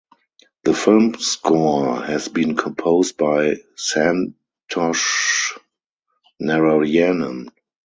The 0.63 0.73
film 0.73 1.13
score 1.19 2.01
has 2.03 2.27
been 2.27 2.55
composed 2.55 3.17
by 3.17 3.57
Santhosh 3.77 5.59
Narayanan. 6.41 7.49